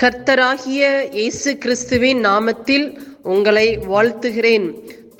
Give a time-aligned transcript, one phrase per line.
[0.00, 0.82] கர்த்தராகிய
[1.16, 2.84] இயேசு கிறிஸ்துவின் நாமத்தில்
[3.32, 4.66] உங்களை வாழ்த்துகிறேன்.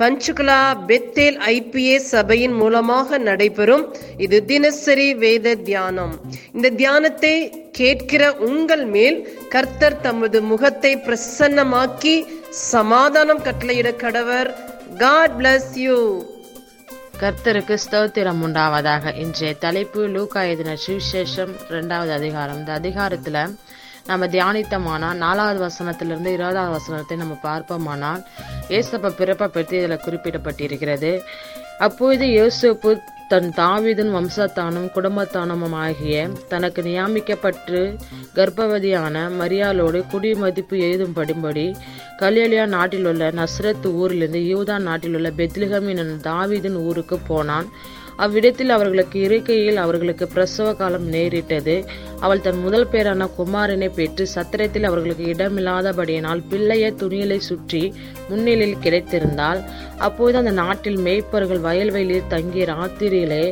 [0.01, 3.85] பஞ்சுகுலா பெத்தேல் ஐபிஏ சபையின் மூலமாக நடைபெறும்
[4.25, 6.15] இது தினசரி வேத தியானம்.
[6.55, 7.35] இந்த தியானத்தை
[7.81, 9.19] கேட்கிற உங்கள் மேல்
[9.55, 12.17] கர்த்தர் தமது முகத்தை பிரசன்னமாக்கி
[12.73, 14.51] சமாதானம் கட்டளையிட கடவர்.
[15.05, 15.99] காட் பிளஸ் யூ
[17.23, 19.13] கர்த்தருக்கு ஸ்தோத்திரம் உண்டாவதாக.
[19.25, 22.59] இன்றைய தலைப்பு லூகா எதின சுவிசேஷம் ரெண்டாவது அதிகாரம்.
[22.63, 23.43] இந்த அதிகாரத்துல
[24.09, 28.23] நம்ம தியானித்தமானால் நாலாவது வசனத்திலிருந்து இருபதாவது வசனத்தை நம்ம பார்ப்போமானால்
[28.79, 31.13] ஏசப்ப பிறப்பை பற்றி இதில் குறிப்பிடப்பட்டிருக்கிறது.
[31.79, 32.91] அப்பொழுது யோசேப்பு
[33.29, 37.81] தன் தாவிதன் வம்சத்தானும் குடும்பத்தானும் ஆகிய தனக்கு நியமிக்கப்பட்டு
[38.35, 41.67] கர்ப்பவதியான மரியாளோடு குடிமதிப்பு எழுதும்படிபடி
[42.21, 47.69] கலியலியா நாட்டிலுள்ள நஸ்ரத் ஊரிலிருந்து யூதா நாட்டிலுள்ள பெத்லிகம் எனும் தாவீதின் ஊருக்கு போனான்.
[48.25, 51.77] அவ்விடத்தில் அவர்களுக்கு இருக்கையில் அவர்களுக்கு பிரசவ காலம் நேரிட்டது.
[52.21, 57.83] அவள் தன் முதல் பேரான குமாரனை பெற்று சத்திரத்தில் அவர்களுக்கு இடமில்லாதபடியினால் பிள்ளைய துணியலை சுற்றி
[58.29, 59.61] முன்னிலையில் கிடைத்திருந்தால்
[59.99, 63.45] அப்போது அந்த நாட்டில் மேய்ப்பர்கள் வயல்வெளியில் தங்கி ராத்திரியிலே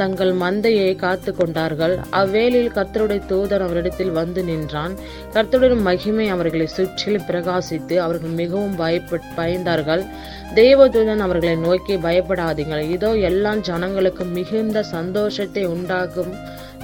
[0.00, 1.94] தங்கள் மந்தையை காத்து கொண்டார்கள்.
[2.20, 4.94] அவ்வேளையில் கர்த்தருடைய தூதன் அவரிடத்தில் வந்து நின்றான்.
[5.34, 10.04] கர்த்தருடைய மகிமை அவர்களை சுற்றிலும் பிரகாசித்து அவர்கள் மிகவும் பயப்பட் பயந்தார்கள்.
[10.60, 12.84] தேவதூதன் அவர்களை நோக்கி பயப்படாதீங்கள்.
[12.96, 16.32] இதோ எல்லா ஜனங்களுக்கும் மிகுந்த சந்தோஷத்தை உண்டாக்கும்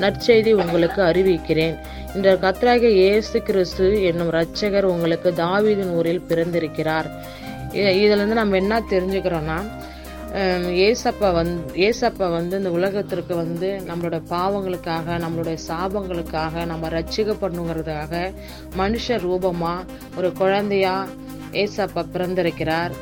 [0.02, 1.76] நற்செய்தி உங்களுக்கு அறிவிக்கிறேன்.
[2.16, 7.08] இந்த கர்த்தராகிய இயேசு கிறிஸ்து என்னும் இரட்சகர் உங்களுக்கு தாவீதின் ஊரில் பிறந்திருக்கிறார்.
[7.74, 9.56] இதுல இருந்து நம்ம என்ன தெரிஞ்சுக்கிறோம்னா
[10.88, 18.34] ஏசப்பா வந் ஏசப்பா வந்து இந்த உலகத்திற்கு வந்து நம்மளோட பாவங்களுக்காக நம்மளுடைய சாபங்களுக்காக நம்ம ரட்சிக்கப்படணுங்கிறதுக்காக
[18.76, 19.84] மனுஷ ரூபமாக
[20.16, 21.06] ஒரு குழந்தையா
[21.52, 22.92] ஏசப்பா பிறந்திருக்கிறார்.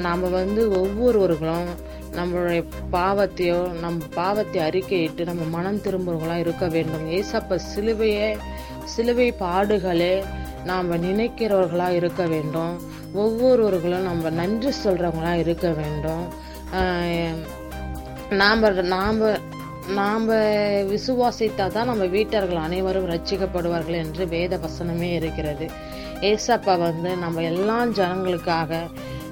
[0.00, 1.70] நாம் வந்து ஒவ்வொருவர்களும்
[2.14, 7.10] நம்மளுடைய பாவத்தையோ நம் பாவத்தை அறிக்கையிட்டு நம்ம மனம் திரும்புறவங்களாம் இருக்க வேண்டும்.
[7.10, 8.36] ஏசப்ப சிலுவையே
[8.84, 10.24] சிலுவை பாடுகளே
[10.64, 12.80] நாம் நினைக்கிறவர்களாக இருக்க வேண்டும்.
[13.14, 16.46] ஒவ்வொருவர்களும் நம்ம நன்றி சொல்கிறவங்களாக இருக்க வேண்டும்.
[18.30, 19.20] நாம் நாம்
[19.94, 20.26] நாம்
[20.90, 25.66] விசுவாசித்தால் தான் நம்ம வீட்டர்கள் அனைவரும் ரட்சிக்கப்படுவார்கள் என்று வேத வசனமே இருக்கிறது.
[26.20, 28.80] ஏசப்பா வந்து நம்ம எல்லா ஜனங்களுக்காக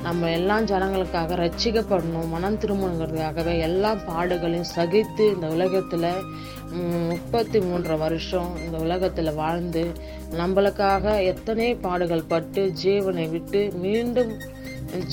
[0.03, 6.11] நம்ம எல்லா ஜனங்களுக்காக ரட்சிக்கப்படணும் மனம் திரும்பணுங்கிறதுக்காகவே எல்லா பாடுகளையும் சகித்து இந்த உலகத்தில்
[7.11, 9.93] முப்பத்தி மூன்று வருஷம் இந்த உலகத்தில் வாழ்ந்து
[10.39, 14.33] நம்மளுக்காக எத்தனை பாடுகள் பட்டு ஜீவனை விட்டு மீண்டும்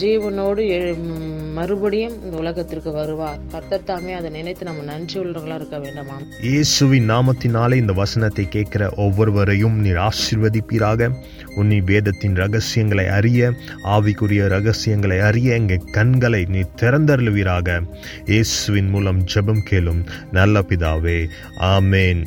[0.01, 0.63] ஜீவனோடு
[1.53, 3.39] மறுபடியும் இந்த உலகத்திற்கு வருவார்.
[3.51, 6.17] கர்த்தர் தாமே அதை நினைத்து நம்ம நன்றி உள்ளவர்களா இருக்க வேண்டாமா?
[6.41, 11.09] இயேசுவின் நாமத்தினாலே இந்த வசனத்தை கேட்கிற ஒவ்வொருவரையும் நீர் ஆசிர்வதிப்பீராக.
[11.55, 13.51] உன்னி வேதத்தின் ரகசியங்களை அறிய
[13.83, 17.81] ஆவிக்குரிய ரகசியங்களை அறிய எங்கள் கண்களை நீ திறந்தருளுவீராக.
[18.25, 21.19] இயேசுவின் மூலம் ஜெபம் கேளும் நல்ல பிதாவே.
[21.75, 22.23] ஆமேன்.